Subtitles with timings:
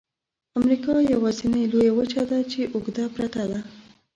[0.59, 3.59] امریکا یوازني لویه وچه ده چې اوږده پرته ده.